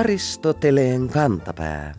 [0.00, 1.94] Aristoteleen kantapää.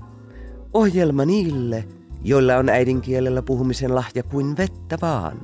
[0.74, 1.84] Ohjelma niille,
[2.24, 5.38] joilla on äidinkielellä puhumisen lahja kuin vettä vaan.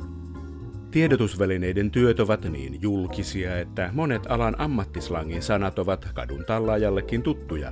[0.91, 7.71] Tiedotusvälineiden työt ovat niin julkisia, että monet alan ammattislangin sanat ovat kadun tallaajallekin tuttuja.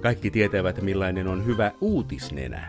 [0.00, 2.68] Kaikki tietävät, millainen on hyvä uutisnenä.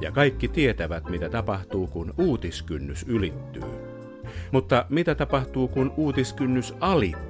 [0.00, 3.62] Ja kaikki tietävät, mitä tapahtuu, kun uutiskynnys ylittyy.
[4.52, 7.29] Mutta mitä tapahtuu, kun uutiskynnys alittuu?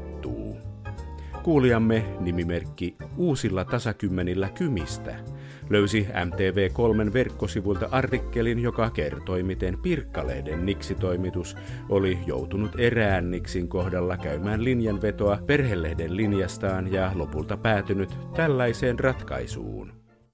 [1.43, 5.25] Kuulijamme nimimerkki Uusilla tasakymmenillä kymistä
[5.71, 11.57] löysi MTV3 verkkosivulta artikkelin, joka kertoi, miten Pirkkalehden Niksi-toimitus
[11.89, 19.93] oli joutunut erään Niksin kohdalla käymään linjanvetoa perhelehden linjastaan ja lopulta päätynyt tällaiseen ratkaisuun.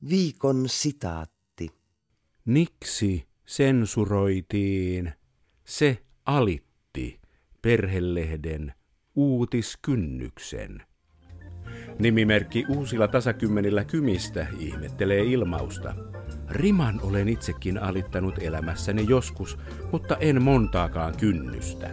[0.09, 1.69] Viikon sitaatti.
[2.45, 5.13] Niksi sensuroitiin.
[5.65, 7.21] Se alitti
[7.63, 8.75] perhelehden
[9.15, 10.86] uutiskynnyksen.
[11.99, 15.95] Nimimerkki uusilla tasakymmenillä kymistä ihmettelee ilmausta.
[16.51, 19.59] Riman olen itsekin alittanut elämässäni joskus,
[19.93, 21.91] mutta en montaakaan kynnystä.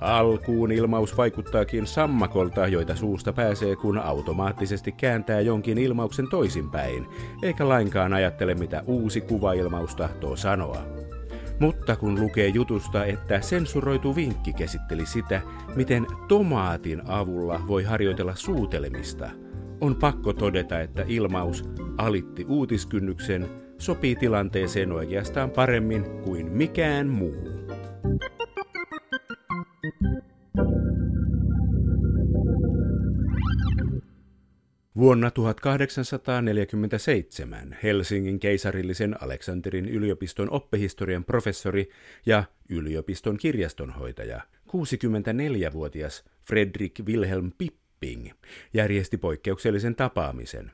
[0.00, 7.06] Alkuun ilmaus vaikuttaakin sammakolta, joita suusta pääsee, kun automaattisesti kääntää jonkin ilmauksen toisinpäin,
[7.42, 10.82] eikä lainkaan ajattele, mitä uusi kuvailmaus tahtoo sanoa.
[11.62, 15.40] Mutta kun lukee jutusta, että sensuroitu vinkki käsitteli sitä,
[15.76, 19.30] miten tomaatin avulla voi harjoitella suutelemista,
[19.80, 21.64] on pakko todeta, että ilmaus
[21.98, 27.51] alitti uutiskynnyksen sopii tilanteeseen oikeastaan paremmin kuin mikään muu.
[35.02, 41.90] Vuonna 1847 Helsingin keisarillisen Aleksanterin yliopiston oppihistorian professori
[42.26, 48.30] ja yliopiston kirjastonhoitaja, 64-vuotias Fredrik Wilhelm Pipping,
[48.74, 50.72] järjesti poikkeuksellisen tapaamisen.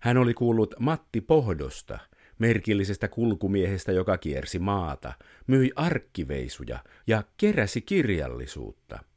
[0.00, 1.98] Hän oli kuullut Matti Pohdosta,
[2.38, 5.12] merkillisestä kulkumiehestä, joka kiersi maata,
[5.46, 8.98] myi arkkiveisuja ja keräsi kirjallisuutta–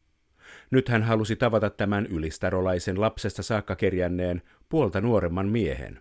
[0.71, 5.99] nyt hän halusi tavata tämän ylistarolaisen lapsesta saakka kerjänneen puolta nuoremman miehen.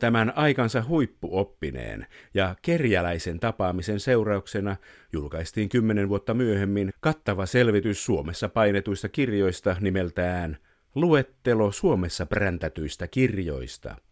[0.00, 4.76] Tämän aikansa huippuoppineen ja kerjäläisen tapaamisen seurauksena
[5.12, 10.58] julkaistiin kymmenen vuotta myöhemmin kattava selvitys Suomessa painetuista kirjoista nimeltään
[10.94, 13.96] Luettelo Suomessa präntätyistä kirjoista–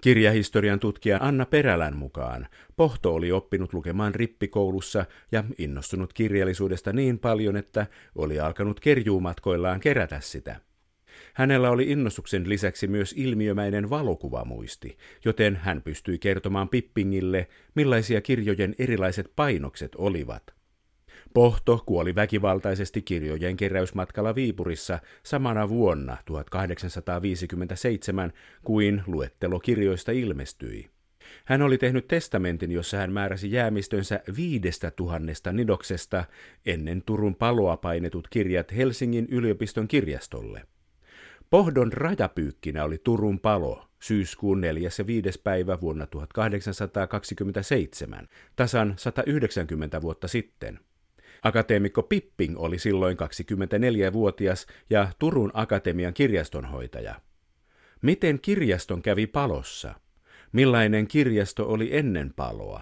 [0.00, 2.46] Kirjahistorian tutkija Anna Perälän mukaan
[2.76, 10.20] Pohto oli oppinut lukemaan rippikoulussa ja innostunut kirjallisuudesta niin paljon, että oli alkanut kerjuumatkoillaan kerätä
[10.20, 10.60] sitä.
[11.34, 19.32] Hänellä oli innostuksen lisäksi myös ilmiömäinen valokuvamuisti, joten hän pystyi kertomaan Pippingille, millaisia kirjojen erilaiset
[19.36, 20.63] painokset olivat.
[21.34, 28.32] Pohto kuoli väkivaltaisesti kirjojen keräysmatkalla Viipurissa samana vuonna 1857
[28.64, 30.90] kuin luettelo kirjoista ilmestyi.
[31.44, 36.24] Hän oli tehnyt testamentin, jossa hän määräsi jäämistönsä viidestä tuhannesta nidoksesta
[36.66, 40.62] ennen Turun paloa painetut kirjat Helsingin yliopiston kirjastolle.
[41.50, 44.90] Pohdon rajapyykkinä oli Turun palo, syyskuun 4.
[44.98, 45.40] ja 5.
[45.44, 50.80] päivä vuonna 1827, tasan 190 vuotta sitten.
[51.44, 57.14] Akateemikko Pipping oli silloin 24-vuotias ja Turun Akatemian kirjastonhoitaja.
[58.02, 59.94] Miten kirjaston kävi palossa?
[60.52, 62.80] Millainen kirjasto oli ennen paloa?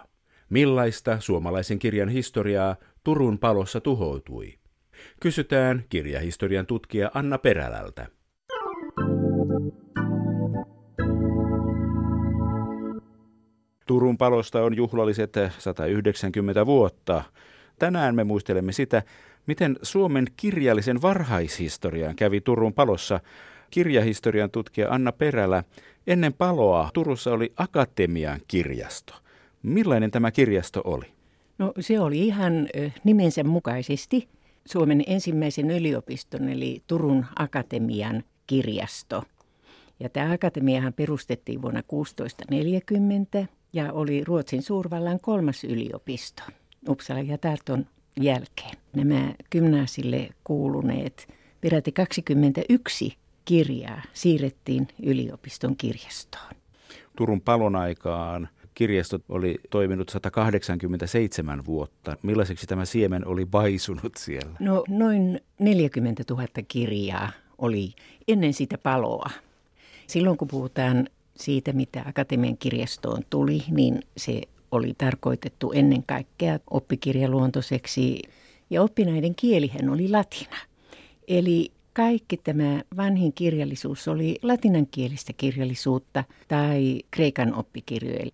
[0.50, 4.58] Millaista suomalaisen kirjan historiaa Turun palossa tuhoutui?
[5.20, 8.06] Kysytään kirjahistorian tutkija Anna Perälältä.
[13.86, 17.24] Turun palosta on juhlalliset 190 vuotta.
[17.78, 19.02] Tänään me muistelemme sitä,
[19.46, 23.20] miten Suomen kirjallisen varhaishistorian kävi Turun palossa.
[23.70, 25.64] Kirjahistorian tutkija Anna Perälä.
[26.06, 29.14] Ennen paloa Turussa oli Akatemian kirjasto.
[29.62, 31.06] Millainen tämä kirjasto oli?
[31.58, 32.68] No se oli ihan
[33.04, 34.28] nimensä mukaisesti
[34.68, 39.22] Suomen ensimmäisen yliopiston eli Turun Akatemian kirjasto.
[40.00, 46.42] Ja tämä akatemiahan perustettiin vuonna 1640 ja oli Ruotsin suurvallan kolmas yliopisto.
[46.88, 47.86] Uppsala ja Tarton
[48.20, 48.76] jälkeen.
[48.96, 51.28] Nämä gymnaasille kuuluneet
[51.60, 56.52] peräti 21 kirjaa siirrettiin yliopiston kirjastoon.
[57.16, 62.16] Turun palon aikaan kirjasto oli toiminut 187 vuotta.
[62.22, 64.56] Millaiseksi tämä siemen oli paisunut siellä?
[64.60, 67.92] No noin 40 000 kirjaa oli
[68.28, 69.30] ennen sitä paloa.
[70.06, 74.42] Silloin kun puhutaan siitä, mitä Akatemian kirjastoon tuli, niin se
[74.72, 78.22] oli tarkoitettu ennen kaikkea oppikirjaluontoiseksi
[78.70, 80.56] ja oppinaiden kielihän oli latina.
[81.28, 88.30] Eli kaikki tämä vanhin kirjallisuus oli latinankielistä kirjallisuutta tai kreikan oppikirjoja.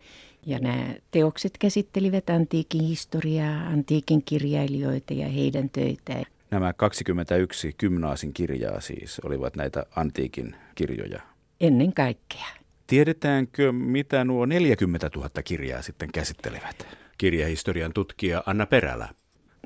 [0.47, 6.23] Ja nämä teokset käsittelivät antiikin historiaa, antiikin kirjailijoita ja heidän töitä.
[6.51, 11.23] Nämä 21 gymnaasin kirjaa siis olivat näitä antiikin kirjoja.
[11.61, 12.47] Ennen kaikkea.
[12.89, 16.87] Tiedetäänkö, mitä nuo 40 000 kirjaa sitten käsittelevät?
[17.19, 19.09] Kirjahistorian tutkija Anna Perälä.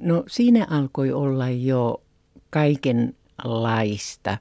[0.00, 2.02] No siinä alkoi olla jo
[2.50, 4.38] kaikenlaista.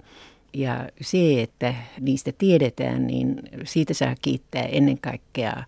[0.53, 5.63] Ja se, että niistä tiedetään, niin siitä saa kiittää ennen kaikkea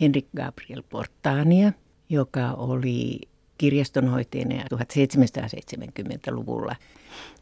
[0.00, 1.72] Henrik Gabriel Portania,
[2.08, 3.20] joka oli
[3.58, 6.76] kirjastonhoitajana 1770-luvulla.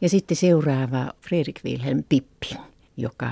[0.01, 2.57] Ja sitten seuraava Fredrik Wilhelm Pippi,
[2.97, 3.31] joka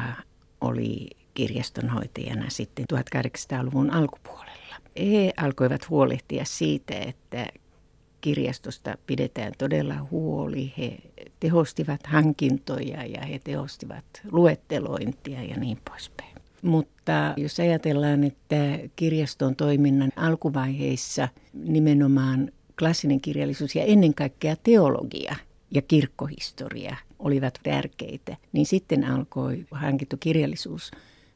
[0.60, 4.76] oli kirjastonhoitajana sitten 1800-luvun alkupuolella.
[4.98, 7.46] He alkoivat huolehtia siitä, että
[8.20, 10.72] kirjastosta pidetään todella huoli.
[10.78, 10.98] He
[11.40, 16.30] tehostivat hankintoja ja he tehostivat luettelointia ja niin poispäin.
[16.62, 25.36] Mutta jos ajatellaan, että kirjaston toiminnan alkuvaiheissa nimenomaan klassinen kirjallisuus ja ennen kaikkea teologia
[25.70, 30.90] ja kirkkohistoria olivat tärkeitä, niin sitten alkoi hankittu kirjallisuus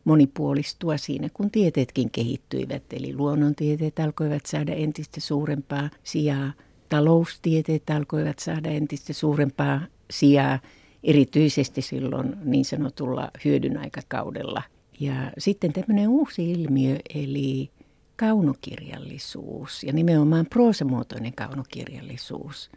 [0.04, 2.82] monipuolistua siinä, kun tieteetkin kehittyivät.
[2.92, 6.52] Eli luonnontieteet alkoivat saada entistä suurempaa sijaa,
[6.88, 9.80] taloustieteet alkoivat saada entistä suurempaa
[10.10, 10.58] sijaa,
[11.04, 14.62] erityisesti silloin niin sanotulla hyödynaikakaudella.
[15.00, 17.70] Ja sitten tämmöinen uusi ilmiö, eli
[18.16, 22.70] kaunokirjallisuus ja nimenomaan proosamuotoinen kaunokirjallisuus.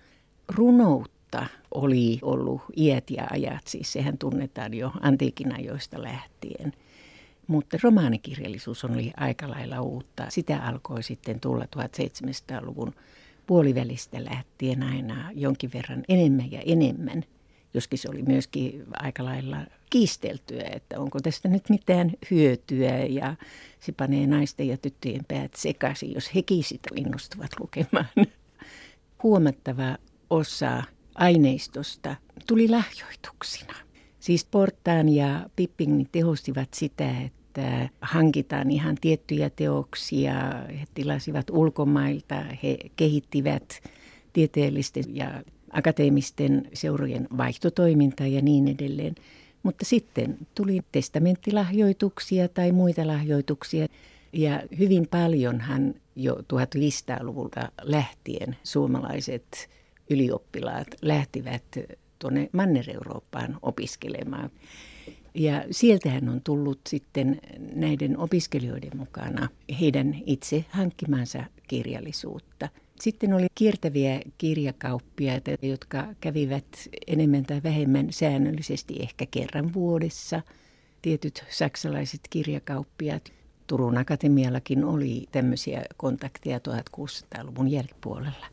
[0.55, 6.73] Runoutta oli ollut iät ja ajat, siis sehän tunnetaan jo antiikin ajoista lähtien.
[7.47, 10.25] Mutta romaanikirjallisuus oli aika lailla uutta.
[10.29, 12.93] Sitä alkoi sitten tulla 1700-luvun
[13.47, 17.23] puolivälistä lähtien aina jonkin verran enemmän ja enemmän.
[17.73, 19.57] Joskin se oli myöskin aika lailla
[19.89, 23.35] kiisteltyä, että onko tästä nyt mitään hyötyä ja
[23.79, 28.09] se panee naisten ja tyttöjen päät sekaisin, jos hekin sitä innostuvat lukemaan.
[29.23, 29.97] Huomattava
[30.29, 30.83] osa
[31.15, 32.15] aineistosta
[32.47, 33.73] tuli lahjoituksina.
[34.19, 37.36] Siis Portaan ja Pipping tehostivat sitä, että
[38.01, 40.33] hankitaan ihan tiettyjä teoksia.
[40.79, 43.81] He tilasivat ulkomailta, he kehittivät
[44.33, 49.15] tieteellisten ja akateemisten seurojen vaihtotoimintaa ja niin edelleen.
[49.63, 53.87] Mutta sitten tuli testamenttilahjoituksia tai muita lahjoituksia.
[54.33, 59.69] Ja hyvin paljonhan jo 1500-luvulta lähtien suomalaiset
[60.09, 61.63] ylioppilaat lähtivät
[62.19, 64.49] tuonne Manner-Eurooppaan opiskelemaan.
[65.37, 67.41] Ja sieltähän on tullut sitten
[67.75, 69.49] näiden opiskelijoiden mukana
[69.79, 72.69] heidän itse hankkimansa kirjallisuutta.
[72.99, 76.65] Sitten oli kiertäviä kirjakauppiaita, jotka kävivät
[77.07, 80.41] enemmän tai vähemmän säännöllisesti ehkä kerran vuodessa.
[81.01, 83.33] Tietyt saksalaiset kirjakauppiat.
[83.67, 88.45] Turun Akatemiallakin oli tämmöisiä kontakteja 1600-luvun jälkipuolella.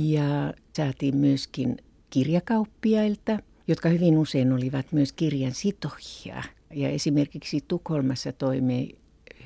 [0.00, 1.76] Ja saatiin myöskin
[2.10, 3.38] kirjakauppiailta,
[3.68, 6.42] jotka hyvin usein olivat myös kirjan sitohia.
[6.74, 8.98] Ja esimerkiksi Tukholmassa toimi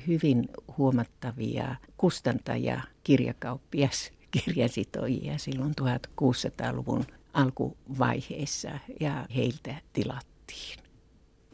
[0.07, 10.79] hyvin huomattavia kustantaja kirjakauppias kirjasitoijia silloin 1600-luvun alkuvaiheessa ja heiltä tilattiin.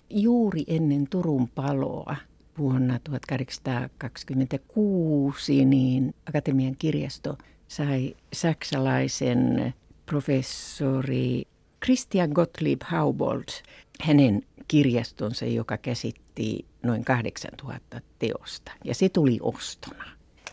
[0.10, 2.15] Juuri ennen Turun paloa
[2.57, 9.74] vuonna 1826 niin Akatemian kirjasto sai saksalaisen
[10.05, 11.43] professori
[11.86, 13.44] Christian Gottlieb Haubold
[14.01, 18.72] hänen kirjastonsa, joka käsitti noin 8000 teosta.
[18.84, 20.04] Ja se tuli ostona.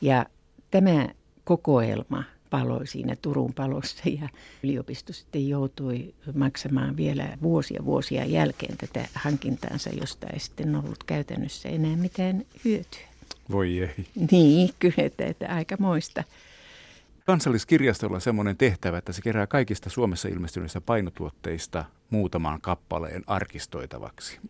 [0.00, 0.26] Ja
[0.70, 1.08] tämä
[1.44, 4.28] kokoelma paloi siinä Turun palossa ja
[4.62, 11.68] yliopisto sitten joutui maksamaan vielä vuosia vuosia jälkeen tätä hankintaansa, josta ei sitten ollut käytännössä
[11.68, 13.08] enää mitään hyötyä.
[13.50, 14.06] Voi ei.
[14.30, 16.24] Niin, kyllä, että, että aika moista.
[17.26, 24.40] Kansalliskirjastolla on semmoinen tehtävä, että se kerää kaikista Suomessa ilmestyneistä painotuotteista muutaman kappaleen arkistoitavaksi.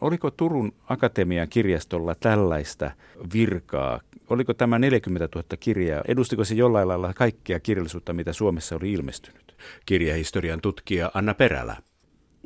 [0.00, 2.90] Oliko Turun Akatemian kirjastolla tällaista
[3.34, 4.00] virkaa?
[4.30, 6.02] Oliko tämä 40 000 kirjaa?
[6.08, 9.56] Edustiko se jollain lailla kaikkea kirjallisuutta, mitä Suomessa oli ilmestynyt?
[9.86, 11.76] Kirjahistorian tutkija Anna Perälä.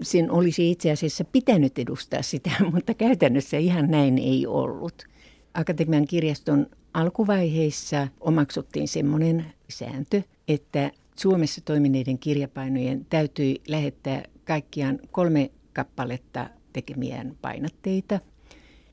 [0.02, 5.06] Sen olisi itse asiassa pitänyt edustaa sitä, mutta käytännössä ihan näin ei ollut.
[5.56, 16.50] Akatemian kirjaston alkuvaiheissa omaksuttiin semmoinen sääntö, että Suomessa toimineiden kirjapainojen täytyi lähettää kaikkiaan kolme kappaletta
[16.72, 18.20] tekemiään painatteita.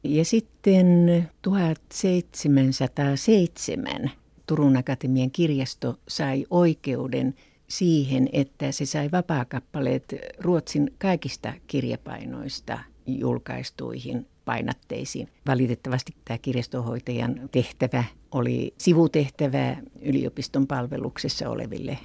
[0.04, 4.12] Ja sitten 1707
[4.48, 7.34] Turun Akatemian kirjasto sai oikeuden
[7.68, 15.30] siihen, että se sai vapaakappaleet Ruotsin kaikista kirjapainoista julkaistuihin painatteisiin.
[15.48, 21.98] Valitettavasti tämä kirjastonhoitajan tehtävä oli sivutehtävä yliopiston palveluksessa oleville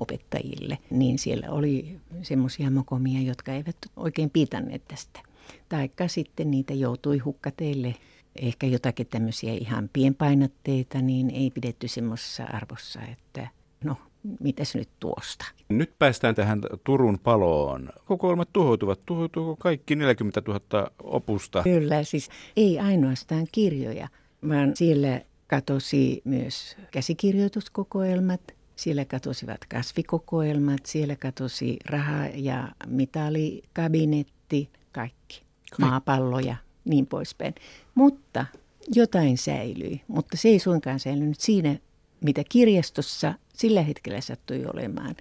[0.00, 5.20] opettajille, niin siellä oli semmoisia mokomia, jotka eivät oikein piitanneet tästä.
[5.68, 7.94] Taikka sitten niitä joutui hukkateille
[8.36, 13.48] ehkä jotakin tämmöisiä ihan pienpainotteita, niin ei pidetty semmoisessa arvossa, että
[13.84, 13.96] no,
[14.40, 15.44] mitäs nyt tuosta.
[15.68, 17.88] Nyt päästään tähän Turun paloon.
[18.04, 19.00] Kokoelmat tuhoutuvat.
[19.06, 21.62] Tuhoutuuko kaikki 40 000 opusta?
[21.62, 24.08] Kyllä, siis ei ainoastaan kirjoja,
[24.48, 28.40] vaan siellä katosi myös käsikirjoituskokoelmat,
[28.76, 35.42] siellä katosivat kasvikokoelmat, siellä katosi raha- ja mitalikabinetti, kaikki,
[35.78, 37.54] maapalloja, niin poispäin.
[37.94, 38.46] Mutta
[38.94, 41.76] jotain säilyi, mutta se ei suinkaan säilynyt siinä,
[42.24, 45.16] mitä kirjastossa sillä hetkellä sattui olemaan,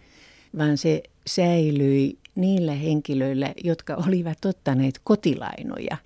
[0.57, 5.97] vaan se säilyi niillä henkilöillä, jotka olivat ottaneet kotilainoja.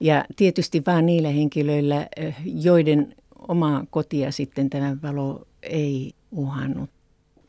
[0.00, 2.08] Ja tietysti vain niillä henkilöillä,
[2.44, 3.14] joiden
[3.48, 6.90] omaa kotia sitten tämä valo ei uhannut.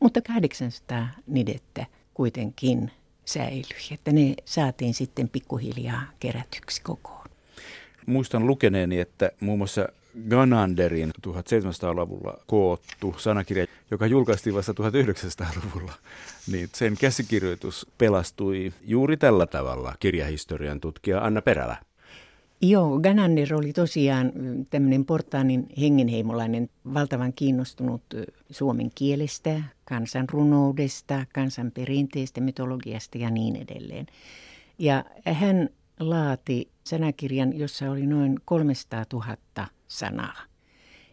[0.00, 2.90] Mutta 800 nidettä kuitenkin
[3.24, 7.26] säilyi, että ne saatiin sitten pikkuhiljaa kerätyksi kokoon.
[8.06, 9.88] Muistan lukeneeni, että muun muassa
[10.28, 15.92] Gananderin 1700-luvulla koottu sanakirja, joka julkaistiin vasta 1900-luvulla,
[16.52, 21.76] niin sen käsikirjoitus pelastui juuri tällä tavalla kirjahistorian tutkija Anna Perälä.
[22.62, 24.32] Joo, Ganander oli tosiaan
[24.70, 28.02] tämmöinen portaanin hengenheimolainen, valtavan kiinnostunut
[28.50, 34.06] suomen kielestä, kansanrunoudesta, kansanperinteestä, mytologiasta ja niin edelleen.
[34.78, 35.68] Ja hän
[36.00, 39.36] laati sanakirjan, jossa oli noin 300 000
[39.90, 40.42] sanaa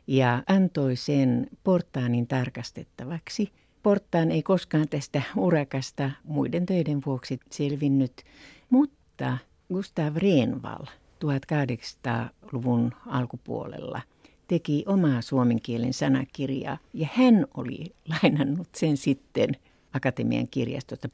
[0.08, 3.52] ja antoi sen portaanin tarkastettavaksi.
[3.84, 8.24] Portaan ei koskaan tästä urakasta muiden töiden vuoksi selvinnyt,
[8.70, 9.38] mutta
[9.74, 10.86] Gustav Renval
[11.26, 14.02] 1800-luvun alkupuolella
[14.48, 19.50] teki omaa suomen kielen sanakirjaa ja hän oli lainannut sen sitten
[19.94, 21.10] Akatemian kirjastosta.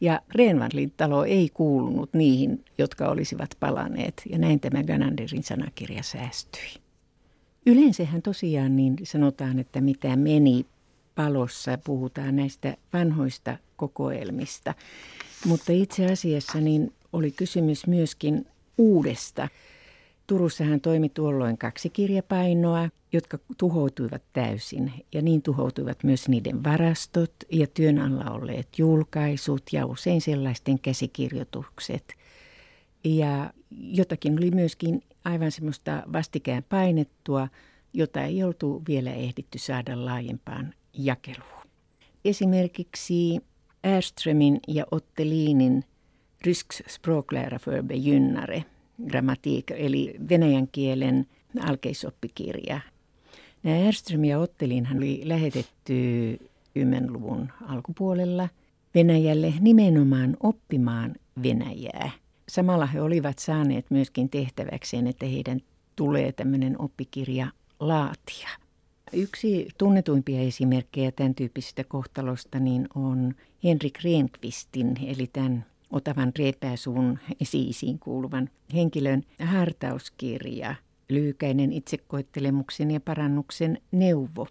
[0.00, 6.81] Ja Renvanlin talo ei kuulunut niihin, jotka olisivat palaneet, ja näin tämä Gananderin sanakirja säästyi.
[7.66, 10.66] Yleensähän tosiaan niin sanotaan, että mitä meni
[11.14, 14.74] palossa, puhutaan näistä vanhoista kokoelmista.
[15.46, 18.46] Mutta itse asiassa niin oli kysymys myöskin
[18.78, 19.48] uudesta
[20.26, 24.92] Turussahan toimi tuolloin kaksi kirjapainoa, jotka tuhoutuivat täysin.
[25.14, 32.14] Ja niin tuhoutuivat myös niiden varastot ja työn alla olleet julkaisut ja usein sellaisten käsikirjoitukset.
[33.04, 37.48] Ja jotakin oli myöskin aivan semmoista vastikään painettua,
[37.92, 41.66] jota ei oltu vielä ehditty saada laajempaan jakeluun.
[42.24, 43.40] Esimerkiksi
[43.84, 45.84] Erströmin ja Ottelinin
[46.46, 48.64] Rysks språklära för begynnare–
[49.08, 51.26] grammatik, eli venäjän kielen
[51.60, 52.80] alkeisoppikirja.
[53.62, 55.94] Nämä Erström ja Ottelinhan oli lähetetty
[56.78, 58.48] 10-luvun alkupuolella
[58.94, 62.10] Venäjälle nimenomaan oppimaan Venäjää.
[62.52, 65.60] Samalla he olivat saaneet myöskin tehtäväkseen, että heidän
[65.96, 67.46] tulee tämmöinen oppikirja
[67.80, 68.48] laatia.
[69.12, 77.98] Yksi tunnetuimpia esimerkkejä tämän tyyppisestä kohtalosta niin on Henrik Rehnqvistin, eli tämän Otavan reepäsuun siisiin
[77.98, 80.74] kuuluvan henkilön hartauskirja,
[81.08, 84.46] lyykäinen itsekoettelemuksen ja parannuksen neuvo,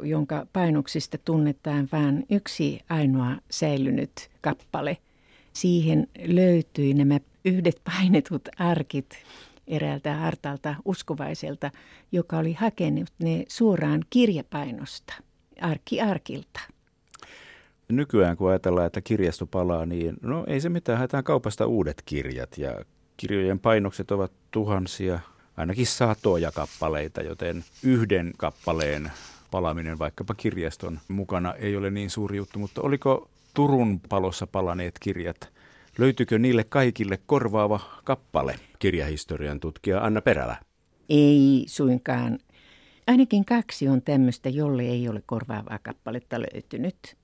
[0.00, 4.96] jonka painoksista tunnetaan vain yksi ainoa säilynyt kappale.
[5.56, 9.14] Siihen löytyi nämä yhdet painetut arkit
[9.66, 11.70] eräältä hartalta uskovaiselta,
[12.12, 15.14] joka oli hakenut ne suoraan kirjapainosta,
[15.60, 16.60] arkki arkilta.
[17.88, 22.58] Nykyään kun ajatellaan, että kirjasto palaa, niin no ei se mitään, haetaan kaupasta uudet kirjat
[22.58, 22.84] ja
[23.16, 25.20] kirjojen painokset ovat tuhansia,
[25.56, 29.12] ainakin satoja kappaleita, joten yhden kappaleen
[29.50, 35.52] palaminen vaikkapa kirjaston mukana ei ole niin suuri juttu, mutta oliko Turun palossa palaneet kirjat,
[35.98, 38.54] löytyykö niille kaikille korvaava kappale?
[38.78, 40.56] Kirjahistorian tutkija Anna Perälä.
[41.08, 42.38] Ei suinkaan.
[43.06, 47.16] Ainakin kaksi on tämmöistä, jolle ei ole korvaavaa kappaletta löytynyt.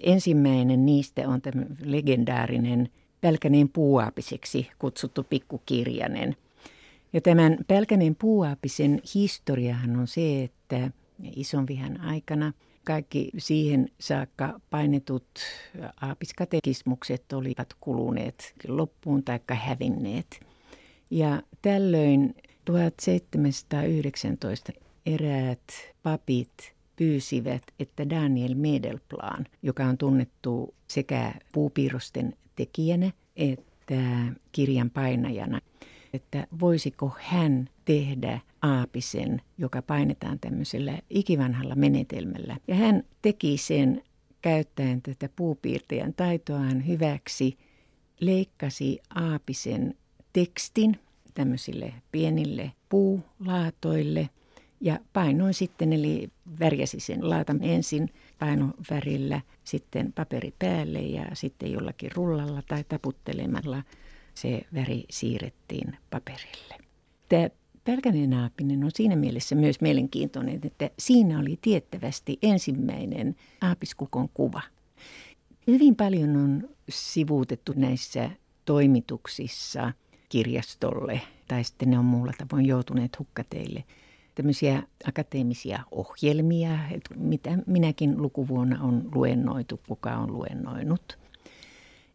[0.00, 2.88] Ensimmäinen niistä on tämä legendaarinen
[3.20, 6.36] Pälkäneen puuaapiseksi kutsuttu pikkukirjanen.
[7.12, 10.90] Ja tämän Pälkäneen puuaapisen historiahan on se, että
[11.36, 12.52] ison vihan aikana
[12.88, 15.26] kaikki siihen saakka painetut
[16.00, 20.40] aapiskatekismukset olivat kuluneet loppuun tai hävinneet.
[21.10, 24.72] Ja tällöin 1719
[25.06, 34.02] eräät papit pyysivät, että Daniel Medelplan, joka on tunnettu sekä puupiirrosten tekijänä että
[34.52, 35.60] kirjan painajana,
[36.12, 42.56] että voisiko hän tehdä aapisen, joka painetaan tämmöisellä ikivanhalla menetelmällä.
[42.68, 44.02] Ja hän teki sen
[44.42, 47.58] käyttäen tätä puupiirtäjän taitoaan hyväksi,
[48.20, 49.94] leikkasi aapisen
[50.32, 50.96] tekstin
[51.34, 54.28] tämmöisille pienille puulaatoille
[54.80, 56.30] ja painoin sitten, eli
[56.60, 63.82] värjäsi sen laatan ensin painovärillä, sitten paperi päälle ja sitten jollakin rullalla tai taputtelemalla
[64.34, 66.74] se väri siirrettiin paperille.
[67.28, 67.48] Tämä
[67.88, 74.60] Pälkänen aapinen on siinä mielessä myös mielenkiintoinen, että siinä oli tiettävästi ensimmäinen aapiskukon kuva.
[75.66, 78.30] Hyvin paljon on sivuutettu näissä
[78.64, 79.92] toimituksissa
[80.28, 83.84] kirjastolle tai sitten ne on muulla tavoin joutuneet hukkateille
[84.34, 91.18] tämmöisiä akateemisia ohjelmia, että mitä minäkin lukuvuonna on luennoitu, kuka on luennoinut–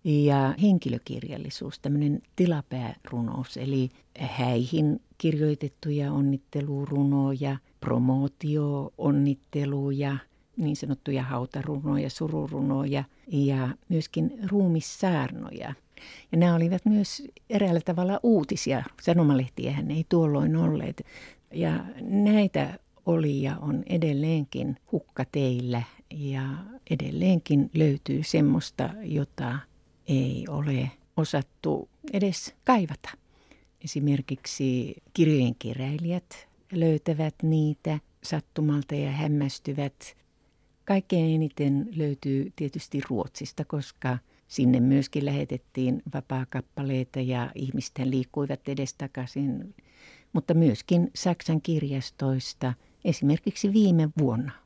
[0.03, 10.17] ja henkilökirjallisuus, tämmöinen tilapäärunous, eli häihin kirjoitettuja onnittelurunoja, promootio-onnitteluja,
[10.57, 15.73] niin sanottuja hautarunoja, sururunoja ja myöskin ruumissaarnoja.
[16.31, 18.83] Ja nämä olivat myös eräällä tavalla uutisia.
[19.01, 21.05] Sanomalehtiähän ei tuolloin olleet.
[21.53, 26.43] Ja näitä oli ja on edelleenkin hukkateillä ja
[26.89, 29.59] edelleenkin löytyy semmoista, jota
[30.07, 33.09] ei ole osattu edes kaivata.
[33.83, 40.17] Esimerkiksi kirjojen keräilijät löytävät niitä sattumalta ja hämmästyvät.
[40.85, 44.17] Kaikkein eniten löytyy tietysti Ruotsista, koska
[44.47, 49.75] sinne myöskin lähetettiin vapaakappaleita ja ihmisten liikkuivat edestakaisin,
[50.33, 52.73] mutta myöskin Saksan kirjastoista
[53.05, 54.62] esimerkiksi viime vuonna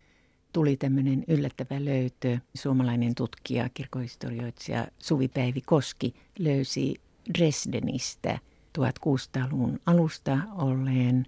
[0.58, 2.38] tuli tämmöinen yllättävä löytö.
[2.56, 6.96] Suomalainen tutkija, kirkohistorioitsija Suvi Päivi Koski löysi
[7.38, 8.40] Dresdenistä
[8.78, 11.26] 1600-luvun alusta olleen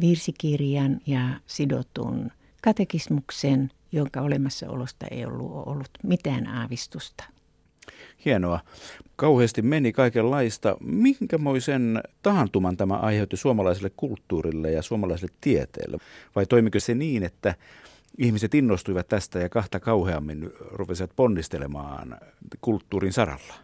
[0.00, 2.30] virsikirjan ja sidotun
[2.62, 7.24] katekismuksen, jonka olemassaolosta ei ollut, ollut mitään aavistusta.
[8.24, 8.60] Hienoa.
[9.16, 10.76] Kauheasti meni kaikenlaista.
[10.80, 15.98] Minkämoisen taantuman tämä aiheutti suomalaiselle kulttuurille ja suomalaiselle tieteelle?
[16.36, 17.54] Vai toimiko se niin, että
[18.18, 22.18] ihmiset innostuivat tästä ja kahta kauheammin rupesivat ponnistelemaan
[22.60, 23.54] kulttuurin saralla?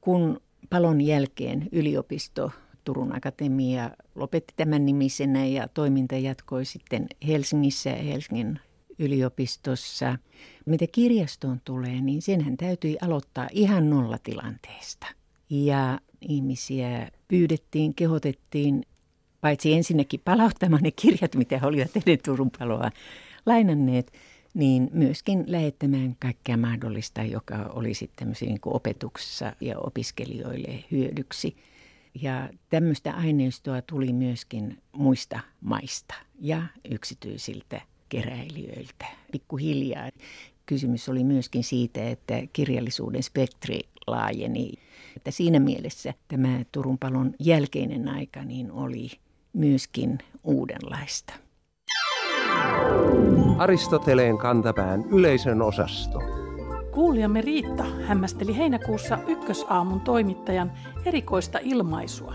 [0.00, 2.50] Kun palon jälkeen yliopisto
[2.84, 8.60] Turun Akatemia lopetti tämän nimisenä ja toiminta jatkoi sitten Helsingissä ja Helsingin
[8.98, 10.18] yliopistossa.
[10.66, 15.06] Mitä kirjastoon tulee, niin senhän täytyi aloittaa ihan nollatilanteesta.
[15.50, 18.86] Ja ihmisiä pyydettiin, kehotettiin
[19.40, 22.90] paitsi ensinnäkin palauttamaan ne kirjat, mitä olivat ennen Turun paloa
[23.46, 24.12] lainanneet,
[24.54, 31.56] niin myöskin lähettämään kaikkea mahdollista, joka oli sitten niin opetuksessa ja opiskelijoille hyödyksi.
[32.22, 40.10] Ja tämmöistä aineistoa tuli myöskin muista maista ja yksityisiltä keräilijöiltä pikkuhiljaa.
[40.66, 44.72] Kysymys oli myöskin siitä, että kirjallisuuden spektri laajeni.
[45.16, 49.10] Että siinä mielessä tämä Turun palon jälkeinen aika niin oli
[49.52, 51.32] myöskin uudenlaista.
[53.58, 56.18] Aristoteleen kantapään yleisön osasto.
[56.90, 60.72] Kuulijamme Riitta hämmästeli heinäkuussa ykkösaamun toimittajan
[61.04, 62.34] erikoista ilmaisua.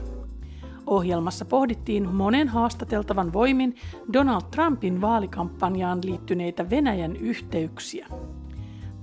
[0.86, 3.76] Ohjelmassa pohdittiin monen haastateltavan voimin
[4.14, 8.08] Donald Trumpin vaalikampanjaan liittyneitä Venäjän yhteyksiä.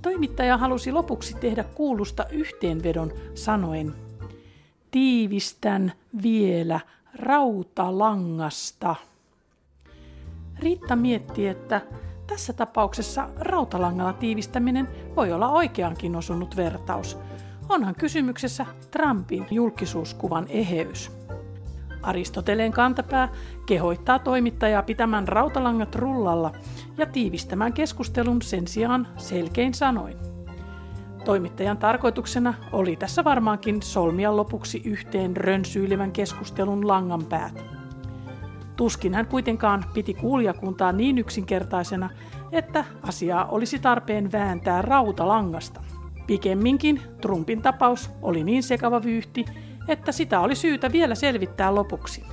[0.01, 3.93] Toimittaja halusi lopuksi tehdä kuulusta yhteenvedon sanoen,
[4.91, 5.91] tiivistän
[6.23, 6.79] vielä
[7.15, 8.95] rautalangasta.
[10.59, 11.81] Riitta mietti, että
[12.27, 17.17] tässä tapauksessa rautalangalla tiivistäminen voi olla oikeankin osunut vertaus.
[17.69, 21.11] Onhan kysymyksessä Trumpin julkisuuskuvan eheys.
[22.01, 23.29] Aristoteleen kantapää
[23.65, 26.51] kehoittaa toimittajaa pitämään rautalangat rullalla
[26.97, 30.17] ja tiivistämään keskustelun sen sijaan selkein sanoin.
[31.25, 37.74] Toimittajan tarkoituksena oli tässä varmaankin solmia lopuksi yhteen rönsyilevän keskustelun langan päät.
[38.75, 42.09] Tuskin hän kuitenkaan piti kuulijakuntaa niin yksinkertaisena,
[42.51, 45.81] että asiaa olisi tarpeen vääntää rautalangasta.
[46.27, 49.45] Pikemminkin Trumpin tapaus oli niin sekava vyyhti,
[49.87, 52.23] että sitä oli syytä vielä selvittää lopuksi.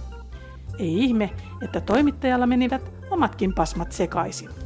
[0.78, 1.30] Ei ihme,
[1.62, 4.61] että toimittajalla menivät omatkin pasmat sekaisin.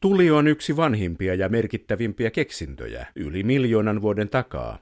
[0.00, 4.78] Tuli on yksi vanhimpia ja merkittävimpiä keksintöjä yli miljoonan vuoden takaa.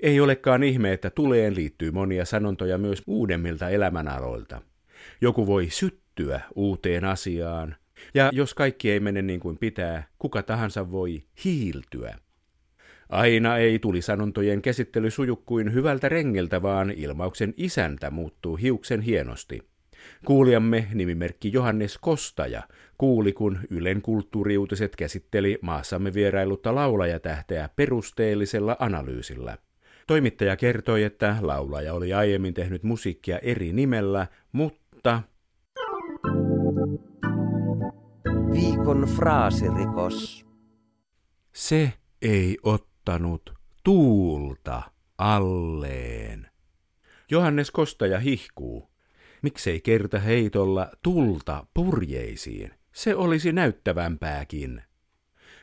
[0.00, 4.62] Ei olekaan ihme, että tuleen liittyy monia sanontoja myös uudemmilta elämänaloilta.
[5.20, 7.76] Joku voi syttyä uuteen asiaan,
[8.14, 12.18] ja jos kaikki ei mene niin kuin pitää, kuka tahansa voi hiiltyä.
[13.08, 19.62] Aina ei tuli sanontojen käsittely suju kuin hyvältä rengiltä, vaan ilmauksen isäntä muuttuu hiuksen hienosti.
[20.24, 22.62] Kuulijamme nimimerkki Johannes Kostaja
[22.98, 29.58] kuuli, kun Ylen kulttuuriuutiset käsitteli maassamme vierailutta laulajatähteä perusteellisella analyysillä.
[30.06, 35.22] Toimittaja kertoi, että laulaja oli aiemmin tehnyt musiikkia eri nimellä, mutta...
[38.52, 40.46] Viikon fraasirikos.
[41.52, 44.82] Se ei ottanut tuulta
[45.18, 46.46] alleen.
[47.30, 48.93] Johannes Kostaja hihkuu.
[49.44, 52.70] Miksei kerta heitolla tulta purjeisiin?
[52.92, 54.82] Se olisi näyttävämpääkin.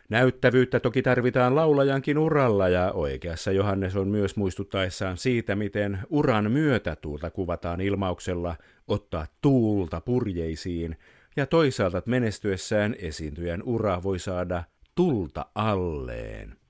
[0.09, 7.31] Näyttävyyttä toki tarvitaan laulajankin uralla ja oikeassa Johannes on myös muistuttaessaan siitä, miten uran myötätuulta
[7.31, 8.55] kuvataan ilmauksella
[8.87, 10.97] ottaa tuulta purjeisiin
[11.35, 14.63] ja toisaalta menestyessään esiintyjän ura voi saada
[14.95, 16.60] tulta alleen.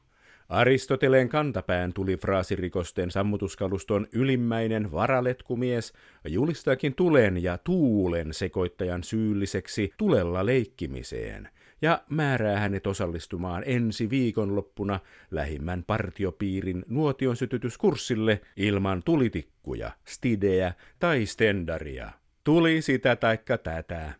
[0.51, 5.93] Aristoteleen kantapään tuli fraasirikosten sammutuskaluston ylimmäinen varaletkumies
[6.27, 11.49] julistaakin tulen ja tuulen sekoittajan syylliseksi tulella leikkimiseen
[11.81, 14.99] ja määrää hänet osallistumaan ensi viikonloppuna
[15.31, 22.11] lähimmän partiopiirin nuotion sytytyskurssille ilman tulitikkuja, stidejä tai stendaria.
[22.43, 24.13] Tuli sitä taikka tätä.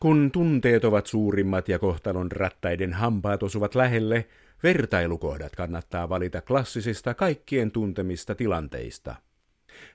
[0.00, 4.28] Kun tunteet ovat suurimmat ja kohtalon rattaiden hampaat osuvat lähelle,
[4.62, 9.14] vertailukohdat kannattaa valita klassisista kaikkien tuntemista tilanteista.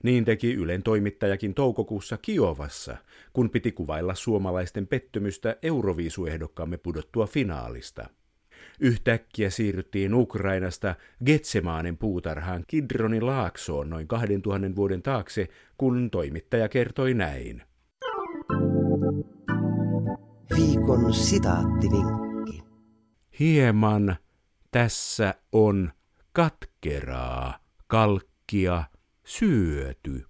[0.03, 2.97] Niin teki Ylen toimittajakin toukokuussa Kiovassa,
[3.33, 8.09] kun piti kuvailla suomalaisten pettymystä Euroviisuehdokkaamme pudottua finaalista.
[8.79, 17.63] Yhtäkkiä siirryttiin Ukrainasta Getsemaanen puutarhaan Kidronin laaksoon noin 2000 vuoden taakse, kun toimittaja kertoi näin.
[20.49, 22.63] Viikon sitaattivinkki.
[23.39, 24.15] Hieman
[24.71, 25.91] tässä on
[26.33, 28.83] katkeraa, kalkkia,
[29.23, 30.25] syöty.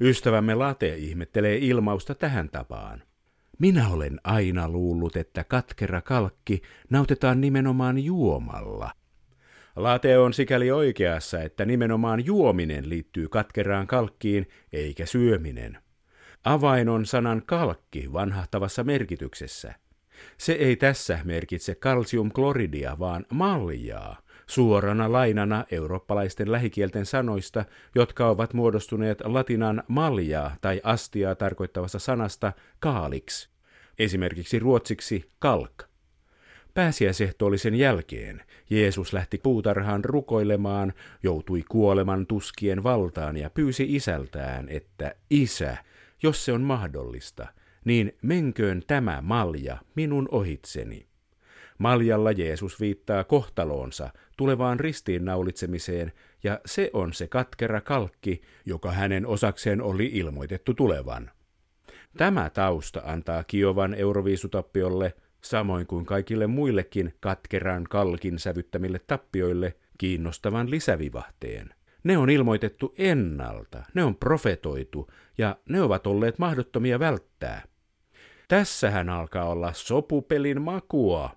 [0.00, 3.02] Ystävämme Late ihmettelee ilmausta tähän tapaan.
[3.58, 8.92] Minä olen aina luullut, että katkera kalkki nautetaan nimenomaan juomalla.
[9.76, 15.78] Late on sikäli oikeassa, että nimenomaan juominen liittyy katkeraan kalkkiin eikä syöminen.
[16.44, 19.74] Avain on sanan kalkki vanhahtavassa merkityksessä.
[20.38, 29.20] Se ei tässä merkitse kalsiumkloridia, vaan maljaa, suorana lainana eurooppalaisten lähikielten sanoista, jotka ovat muodostuneet
[29.24, 33.48] latinan maljaa tai astiaa tarkoittavasta sanasta kaaliksi,
[33.98, 35.82] esimerkiksi ruotsiksi kalk.
[36.74, 45.76] Pääsiäisehtoollisen jälkeen Jeesus lähti puutarhaan rukoilemaan, joutui kuoleman tuskien valtaan ja pyysi isältään, että isä,
[46.22, 47.46] jos se on mahdollista,
[47.84, 51.08] niin menköön tämä malja minun ohitseni.
[51.78, 56.12] Maljalla Jeesus viittaa kohtaloonsa, tulevaan ristiinnaulitsemiseen,
[56.44, 61.30] ja se on se katkera kalkki, joka hänen osakseen oli ilmoitettu tulevan.
[62.16, 71.74] Tämä tausta antaa Kiovan euroviisutappiolle, samoin kuin kaikille muillekin katkeran kalkin sävyttämille tappioille, kiinnostavan lisävivahteen.
[72.04, 77.62] Ne on ilmoitettu ennalta, ne on profetoitu ja ne ovat olleet mahdottomia välttää.
[78.48, 81.30] Tässähän alkaa olla sopupelin makua.